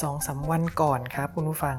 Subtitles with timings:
[0.00, 1.78] สองสาวันก่อนครับคุณผู้ฟัง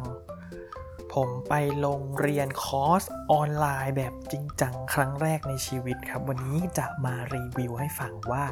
[1.14, 1.54] ผมไป
[1.86, 8.44] ลงเรียนคอร์สออนไลน์แบบจริงจังครั้งแรกในชีวิตครับ วันนี้จะมารีวิวให้ฟังว่า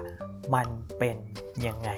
[0.53, 0.67] มัน
[0.97, 1.17] เป็น
[1.65, 1.89] ยังไง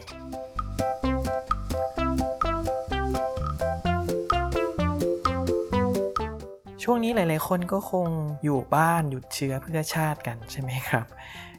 [6.84, 8.07] ช่วงนี้หลาย ๆ คนก็คง
[8.43, 11.05] อยู่บ้านหยุดเชื้อเพื่อชาติกันใช่ไหมครับ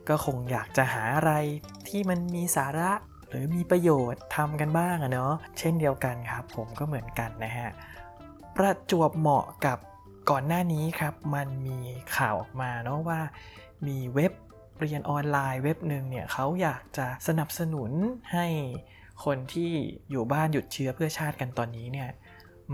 [0.09, 1.33] ก็คงอยากจะหาอะไร
[1.89, 2.93] ที่มันมีสาระ
[3.35, 7.71] หรือมีประโยชน์ทำกันบ้างอะเนาะเช่นเดียวกันครับ ผมก็เหมือนกันนะฮะ
[8.57, 9.79] ประจวบเหมาะกับ
[10.31, 11.79] ก่อนหน้านี้ครับมันมี
[12.17, 13.21] ข่าวออกมาเนาะว่า
[13.87, 14.33] มีเว็บ
[14.81, 17.91] เรียนออนไลน์เว็บหนึ่งเนี่ยเขาอยากจะสนับสนุน
[18.33, 18.47] ให้
[19.25, 19.73] คนที่
[20.11, 22.09] อยู่บ้านหยุดเชื้อเพื่อชาติกันตอนนี้เนี่ย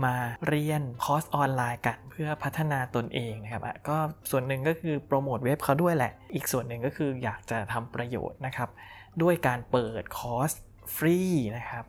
[0.05, 0.15] มา
[0.47, 3.97] เรียนคอร์สออนไลน์กันเพื่อพัฒนาตนเองนะครับก็
[4.29, 8.69] ส่วนหนึ่งก็คือโปรโมทเว็บเขาด้วยแหละ อีกส่วนหนึ่งก็คืออยากจะทำประโยชน์นะครับ
[9.21, 10.51] ด้วยการเปิดคอร์ส
[10.95, 11.19] ฟรี
[11.57, 11.85] นะครับ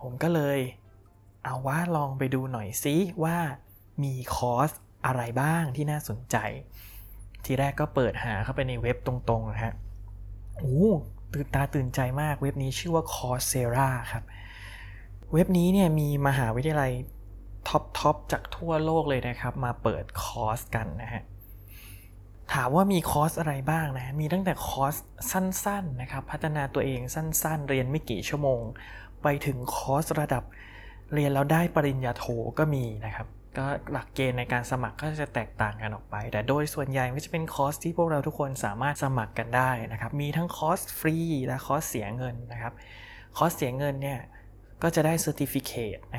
[0.00, 0.58] ผมก็เลย
[1.44, 3.36] เอาว่าลองไปดูหน่อยซิว่า
[4.02, 4.70] มีคอร์ส
[5.06, 6.36] อะไรบ้างที่น่าสนใจ
[7.44, 9.74] ทีแรกก็เปิดหาเข้าไปในเว็บตรงๆนะฮะ
[10.56, 10.84] โอ้
[11.32, 14.24] ตื่นตาตื่นใจมากเว็บนี้ชื่อว่า Coursera ครับ
[15.32, 16.92] เว็บนี้เนี่ยมีมหาวิทยาลัย
[17.68, 21.22] top top จากทั่วโลกเลยนะครับ มาเปิดคอร์สกันนะฮะ
[22.54, 24.94] ถามว่ามีคอร์สอะไรบ้างนะ มีตั้งแต่คอร์ส
[25.30, 28.62] สั้นๆนะครับ พัฒนาตัวเองสั้นๆ เรียนไม่กี่ชั่วโมง
[29.22, 30.44] ไปถึงคอร์สระดับ
[31.14, 32.24] เรียนแล้วได้ปริญญาโท
[32.58, 33.26] ก็มีนะครับ
[33.58, 41.16] ก็หลักเกณฑ์ในการสมัครก็จะแตกต่างกันออกไป แต่โดยส่วนใหญ่ก็จะเป็นคอร์สที่พวกเราทุกคนสามารถสมัครกันได้นะครับ มีทั้งคอร์สฟรี
[41.46, 42.72] และคอร์สเสียเงินนะครับ
[43.36, 44.20] คอร์สเสียเงินเนี่ย
[44.82, 46.15] ก็จะได้ certificate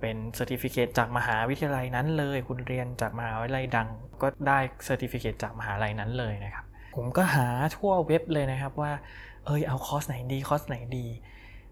[0.00, 3.88] เป็น certificate จากมหาวิทยาลัยนั้นเลย คุณเรียนจากมหาวิทยาลัยดัง
[4.22, 6.64] ก็ได้ certificate จากมหาลัยนั้นเลยนะครับ
[6.96, 8.92] ผมก็หาทั่วเว็บเลยนะครับว่า
[9.46, 11.06] เอยเอาคอร์สไหนดีคอร์สไหนดี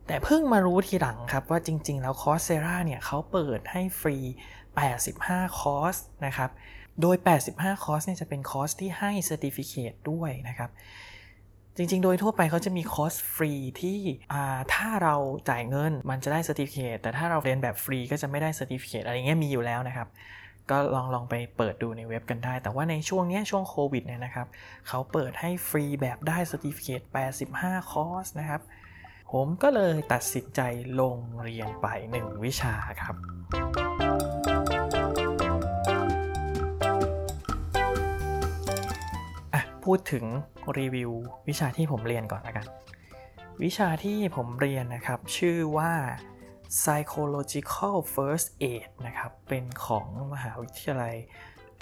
[0.07, 4.17] แต่เพิ่งมารู้ทีหลังครับว่าจริง ๆ แล้ว Coursera เนี่ยเขาเปิดให้ฟรี
[4.89, 6.51] 85 คอร์สนะครับ
[7.01, 7.17] โดย
[7.51, 10.71] 85 คอร์สเนี่ยจะเป็นคอร์สที่ให้ certificate ด้วยนะครับ
[11.79, 13.99] จริง ๆ โดยทั่วไปเขาจะมีคอร์สฟรีที่
[14.75, 15.17] ถ้าเรา
[15.49, 20.09] จ่ายเงินมันจะได้ certificate แต่ถ้าเราเรียนแบบฟรีก็จะไม่ได้ certificate อะไรเงี้ยมีอยู่แล้วนะครับ
[20.71, 24.47] ก็ลองลองไปเปิดดูในเว็บกันได้ แต่ว่าในช่วงนี้ช่วงโควิดเนี่ยนะครับ
[24.89, 27.01] เขาเปิดให้ฟรีแบบได้ certificate
[27.45, 28.61] 85 คอร์สนะครับ
[29.33, 30.61] ผมก็เลยตัดสินใจ
[31.01, 31.87] ลงเรียนไป
[32.21, 33.15] 1 วิชาครับ
[39.93, 40.27] พูดถึง
[40.79, 41.11] รีวิว
[41.49, 42.67] วิชาที่ผมเรียนก่อนละกัน
[43.63, 45.93] วิชาที่ผมเรียนนะครับ ชื่อว่า
[46.81, 51.17] psychological first aid นะครับ เป็นของมหาวิทยาลัย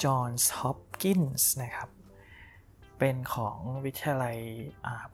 [0.03, 1.89] Johns Hopkins นะครับ
[2.99, 4.39] เป็นของวิทยาลัย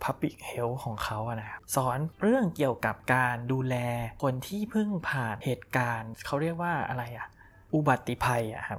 [0.05, 3.77] Public Health ของเขาอะนะครับ สอนเรื่องเกี่ยวกับการดูแล
[4.23, 7.29] คนที่เพิ่งผ่านเหตุการณ์ เขาเรียกว่าอะไรอะ
[7.75, 8.79] อุบัติภัยอะครับ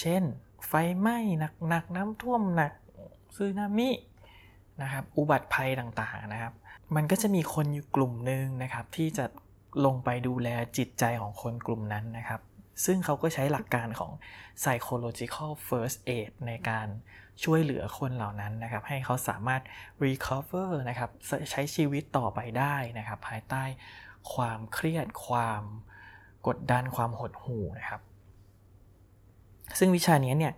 [0.00, 0.24] เช่น
[0.68, 1.18] ไฟไหม้
[1.68, 2.72] หนักๆน้ำท่วมหนัก
[3.36, 3.90] ซึนามิ
[4.82, 6.52] นะครับอุบัติภัยต่างๆนะครับ
[6.94, 9.24] มันก็จะมีคนอยู่กลุ่มหนึ่งนะครับที่จะ
[9.84, 10.48] ลงไปดูแล
[10.78, 12.40] จิตใจของคนกลุ่มนั้นนะครับ
[12.84, 14.12] ซึ่งเขาก็ใช้หลักการของ
[14.60, 16.86] psychological first aid ในการ
[17.44, 19.62] ช่วยเหลือคนเหล่านั้นนะครับ ให้เขาสามารถ
[20.04, 21.10] recover นะครับ
[21.50, 23.62] ใช้ชีวิตต่อไปได้นะครับ ภายใต้
[24.34, 25.62] ความเครียดความ
[26.46, 28.00] กดดันความหดหู่นะครับ
[29.78, 30.54] ซึ่งวิชานี้เนี่ย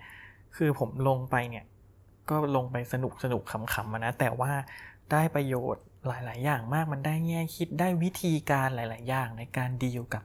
[0.56, 1.64] คือผมลงไปเนี่ย
[2.30, 4.52] ก็ลงไปสนุกสนุกขำๆนะ แต่ว่า
[5.12, 10.24] ได้ประโยชน์หลาย ๆ อย่างมากมันได้แง่คิดได้วิธีการหลาย ๆ อย่างในการดีลกับ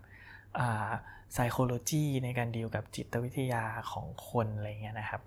[0.59, 0.90] อ่า
[1.34, 5.22] psychology ในการดีลกับจิตวิทยาของคนอะไรเงี้ยนะครับ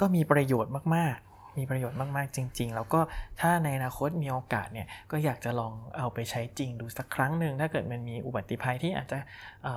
[0.00, 3.00] ก็มีประโยชน์มากๆ มีประโยชน์มากๆจริง ๆ แล้วก็
[3.40, 9.18] ถ้าในอนาคตมีโอกาสเนี่ย ก็อยากจะลองเอาไปใช้จริงดูสักครั้งหนึ่งถ้าเกิดมันมีอุบัติภัยที่อาจจะ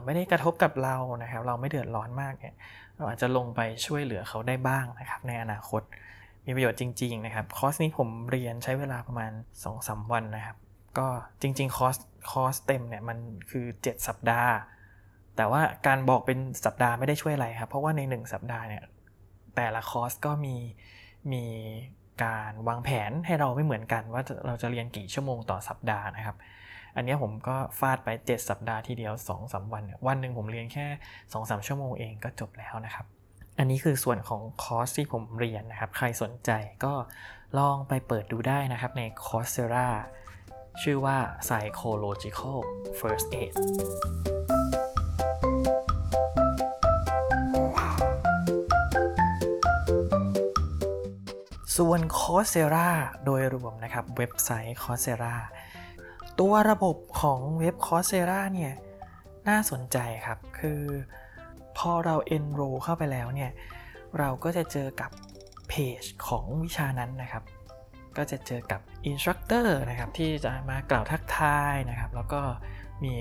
[0.05, 2.55] ไม่ได้กระทบกับเรานะครับ เราไม่เดือดร้อนมากเนี่ย
[2.95, 5.81] เราอาจจะลงไปช่วยเหลือเขาได้บ้างนะครับ ในอนาคต
[6.45, 9.31] มีประโยชน์จริง ๆ นะครับ คอร์สนี้ผมเรียนใช้เวลาประมาณ
[9.71, 10.57] 2-3 วันนะครับ
[10.97, 11.07] ก็
[11.41, 11.95] จริง ๆ คอร์ส
[12.31, 13.17] คอร์สเต็มเนี่ยมัน
[13.49, 14.53] คือ 7 สัปดาห์
[15.35, 18.83] แต่ว่าการบอกเป็นสัปดาห์ไม่ได้ช่วยอะไรครับ เพราะว่าใน 1 สัปดาห์เนี่ย
[19.55, 20.55] แต่ละคอร์สก็มี
[21.31, 21.43] มี
[22.23, 26.35] การวางแผนให้เราไม่เหมือนกัน ว่าเราจะเรียนกี่ชั่วโมงต่อสัปดาห์นะครับ
[26.95, 29.13] อันนี้ผมก็ฟาดไป 7 สัปดาห์ทีเดียว
[29.43, 30.85] 2-3วัน วันหนึ่งผมเรียนแค่
[31.23, 33.05] 2-3ชั่วโมงเองก็จบแล้วนะครับ
[33.59, 36.51] อันนี้คือส่วนของคอร์สที่ผมเรียนนะครับ ใครสนใจ
[36.83, 36.93] ก็
[37.57, 39.89] ลองไปเปิดดูได้นะครับใน c o r s e r a
[40.81, 41.17] ชื่อว่า
[41.47, 42.57] psychological
[42.99, 43.53] first aid
[51.77, 52.89] ส่วน Coursera
[53.25, 55.35] โดยรวมนะครับเว็บไซต์ Coursera
[56.39, 58.73] ตัวระบบของเว็บ Coursera เนี่ย
[59.49, 60.81] น่าสนใจครับ คือ
[61.77, 63.51] พอเรา enroll เข้าไปแล้วเนี่ย
[64.19, 65.11] เราก็จะเจอกับ
[65.69, 67.43] เพจของวิชานั้นนะครับ
[68.17, 72.41] ก็จะเจอกับ instructor นะครับที่จะมากล่าวทักทายนะครับ แล้วก็
[73.03, 73.13] มี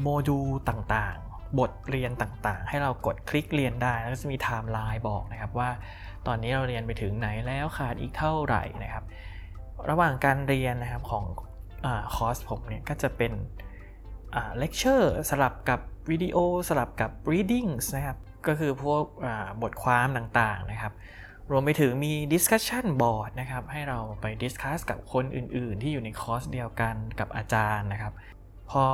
[0.00, 5.70] โมดูลต่างๆ บทเรียนต่างๆ ให้เรากดคลิกเรียนได้ แล้วก็จะมีไทม์ไลน์บอกนะครับว่า
[6.26, 9.04] ตอนนี้เราเรียนไปถึงไหนแล้วขาดอีกเท่าไหร่นะครับ
[9.90, 11.24] ระหว่างการเรียนนะครับของ
[11.84, 13.32] อคอร์สผมเนี่ยก็จะเป็น
[14.58, 15.80] เลคเชอร์สลับกับ
[16.10, 16.36] วิดีโอ
[16.68, 19.04] สลับกับ readings นะครับ ก็คือพวก
[19.62, 20.92] บทความต่างๆนะครับ
[21.50, 28.12] รวมไปถึงมี discussion board นะครับ ให้เราไป discuss กับคนอื่นๆ ที่อยู่ในคอร์สเดียวกันกับอาจารย์นะครับ
[28.70, 28.84] พอ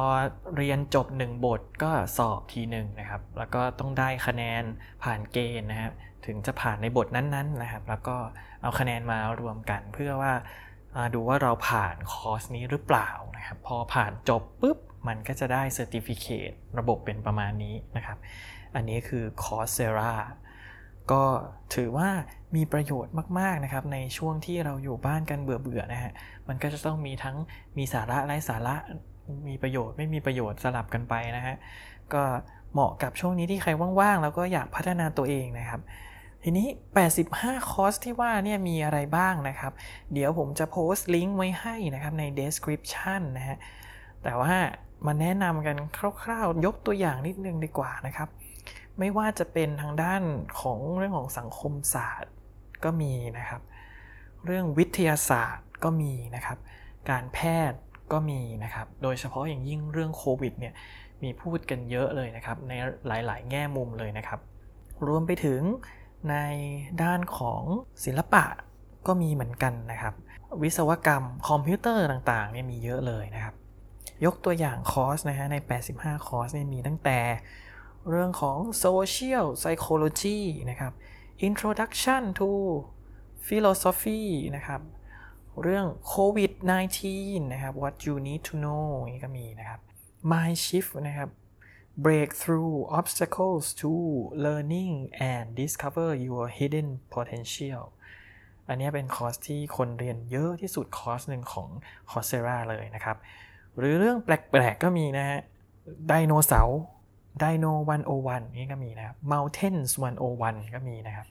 [0.57, 4.63] เรียนจบ 1 บทก็สอบทีหนึ่งนะครับ แล้วก็ต้องได้คะแนน
[5.03, 5.93] ผ่านเกณฑ์นะครับ
[6.27, 8.17] ถึงจะผ่านในบทนั้นๆนะครับ แล้วก็
[8.63, 10.33] เอาคะแนนมารวมกันเพื่อว่า
[11.15, 14.79] ดูว่าเราผ่านคอร์สนี้หรือเปล่านะครับ พอผ่านจบปุ๊บ
[15.09, 18.19] มันก็จะได้เซอร์ติฟิเคตระบบเป็นประมาณนี้นะครับ
[18.75, 20.15] อันนี้คือ Coursera
[21.13, 21.25] ก็
[21.75, 22.09] ถือว่า
[22.57, 26.13] มีประโยชน์มาก ๆ นะครับ ในช่วงที่เราอยู่บ้านกันเบื่อๆนะฮะ
[26.49, 27.37] มันก็จะต้องมีทั้ง
[27.79, 28.77] มีสาระไร้สาระ
[29.49, 31.57] มีประโยชน์ไม่มีประโยชน์สลับกันไปนะฮะ
[32.15, 32.23] ก็
[32.73, 33.71] เหมาะกับช่วงนี้ที่ใคร
[34.01, 35.81] ว่าง ๆ แล้วก็อยากพัฒนาตัวเองนะครับ
[36.43, 36.67] ทีนี้
[37.19, 39.73] 85 คอร์สที่ว่าเนี่ยมีอะไรบ้างนะครับ
[40.13, 43.59] เดี๋ยวผมจะโพสต์ลิงก์ไว้ให้นะครับใน description นะฮะ
[44.23, 44.55] แต่ว่า
[45.07, 45.77] มาแนะนำกัน
[46.23, 48.29] คร่าวๆ ยกตัวอย่างนิดนึงดีกว่านะครับ
[48.99, 50.23] ไม่ว่าจะเป็นทางด้าน
[50.61, 52.33] ของเรื่องของสังคมศาสตร์
[52.85, 53.63] ก็มีนะครับ
[54.47, 56.59] เรื่องวิทยาศาสตร์ก็มีนะครับ
[57.11, 57.39] การแพ
[57.71, 57.79] ทย์
[58.13, 60.75] ก็มีนะครับ โดยเฉพาะอย่างยิ่งเรื่องโควิดเนี่ย
[61.23, 62.73] มีพูดกันเยอะเลยนะครับ ใน
[63.07, 64.41] หลายๆ แง่มุมเลยนะครับ
[65.07, 65.61] รวมไปถึง
[66.31, 66.37] ใน
[67.03, 67.63] ด้านของ
[68.05, 68.45] ศิลปะ
[69.07, 70.15] ก็มีเหมือนกันนะครับ
[70.63, 73.55] วิศวกรรมคอมพิวเตอร์ต่างๆเนี่ยมีเยอะเลยนะครับ
[74.25, 75.57] ยกตัวอย่างคอร์สนะฮะใน
[75.93, 77.19] 85 คอร์สเนี่ยมีตั้งแต่
[78.11, 80.39] เรื่องของ social psychology
[80.71, 80.93] นะครับ
[81.49, 82.51] introduction to
[83.47, 84.23] philosophy
[84.57, 84.81] นะครับ
[85.63, 86.53] เรื่อง covid
[87.03, 89.81] 19 นะครับ what you need to know นี่ก็มีนะครับ
[90.31, 91.29] mind shift นะครับ
[92.05, 93.91] breakthrough obstacles to
[94.45, 94.93] learning
[95.33, 97.85] and discover your hidden potential
[98.69, 101.69] อันนี้เป็นคอร์สที่คนเรียนเยอะที่สุดคอร์สหนึ่งของ
[102.11, 103.17] Coursera เลยนะครับ
[103.79, 105.41] หรือเรื่องแปลกๆก็มีนะฮะ
[106.09, 106.81] ไดโนเสาร์
[107.41, 109.91] ไดโนวันโอวันนี่ก็มีนะครับ Mountains
[110.33, 111.27] 101 ก็มีนะครับ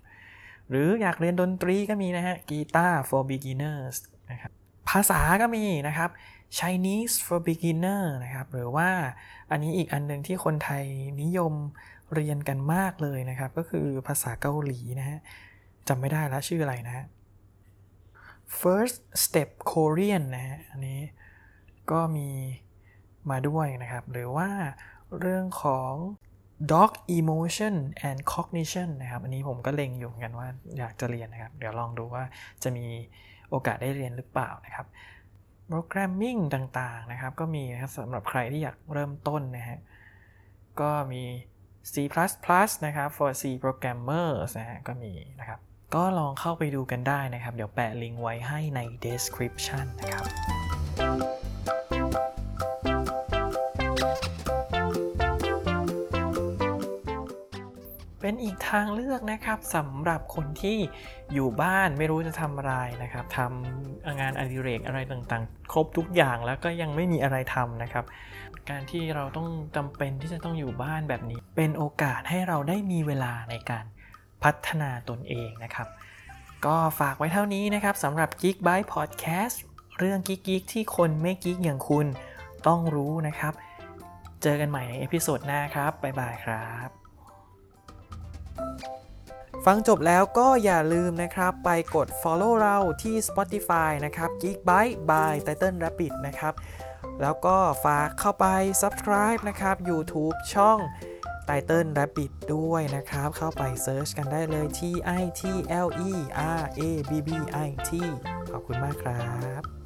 [0.70, 3.96] หรืออยากเรียนดนตรีก็มีนะฮะกีตาร์ for beginners
[4.32, 4.52] นะครับ
[4.90, 6.10] ภาษาก็มีนะครับ
[6.58, 8.90] Chinese for beginner นะครับหรือว่า
[9.52, 10.86] อันนี้อีกอันหนึ่งที่คนไทย
[11.24, 11.54] นิยม
[12.14, 15.20] เรียนกันมากเลยนะครับ ก็คือภาษาเกาหลีนะฮะ
[15.88, 17.06] จำไม่ได้แล้วชื่ออะไรนะฮะ
[18.62, 21.00] first step Korean นะฮะอันนี้
[21.92, 22.30] ก็มี
[23.30, 24.50] มาด้วยนะครับ หรือว่า
[25.20, 25.94] เรื่องของ
[26.72, 27.76] dog emotion
[28.08, 30.48] and cognition นะครับ อันนี้ผมก็เล็งอยู่เหมือนกันว่า
[30.78, 32.24] อยากจะเรียนนะครับ เดี๋ยวลองดูว่า
[32.64, 32.86] จะมี
[33.50, 34.88] โอกาสได้เรียนหรือเปล่านะครับ
[35.70, 36.38] โปรแกรมมิ่ง
[36.80, 39.80] ต่างๆนะครับ ก็มีนะครับสำหรับใครที่อยากเริ่มต้นนะฮะ
[40.82, 41.24] ก็มี
[41.94, 41.96] C++
[42.86, 45.60] นะครับ for C programmers นะฮะ ก็มีนะครับ
[45.96, 50.55] ก็ลองเข้าไปดูกันได้นะครับ เดี๋ยวแปะลิงก์ไว้ให้ใน description นะครับ
[58.28, 60.78] เป็นอีกทางเลือกนะครับสำหรับคนที่
[61.34, 68.06] อยู่บ้านไม่รู้จะทำอะไรนะครับทำงานอดิเรกอะไรต่างๆ ครบทุกอย่างแล้วก็ยังไม่มีอะไรทำนะครับ
[68.70, 73.86] การที่เราต้องจำเป็นที่จะต้องอยู่บ้านแบบนี้ เป็นโอกาสให้เราได้มีเวลาในการ
[74.44, 75.88] พัฒนาตนเองนะครับ
[76.66, 79.56] ก็ฝากไว้เท่านี้นะครับสำหรับ Geek by Podcast
[80.00, 82.08] เรื่องกิ๊กๆที่คนไม่กิ๊กอย่างคุณ
[82.68, 83.54] ต้องรู้นะครับ
[84.44, 87.05] เจอกันใหม่ใน episode หน้าครับ บ๊ายบายครับ
[89.70, 96.54] ฟังจบแล้วก็อย่าลืมนะครับ ไปกด follow เราที่ Spotify นะครับ Geekbyte by Title Rabbit นะครับ
[97.22, 98.46] แล้วก็ฝากเข้าไป
[98.82, 100.80] subscribe นะครับ YouTube ช่อง
[101.48, 104.82] Title Rabbit ด้วยนะครับ เข้าไป search กันได้เลย T
[105.22, 105.42] I T
[105.86, 106.12] L E
[106.60, 107.30] R A B B
[107.68, 107.90] I T
[108.52, 109.24] ขอบคุณมากครั
[109.60, 109.85] บ